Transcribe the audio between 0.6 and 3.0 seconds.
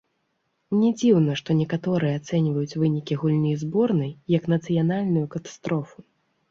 Не дзіўна, што некаторыя ацэньваюць